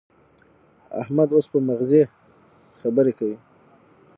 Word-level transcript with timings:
احمد 1.01 1.29
اوس 1.33 1.45
په 1.51 1.57
مغزي 1.67 2.03
خبرې 2.79 3.13
کوي. 3.19 3.37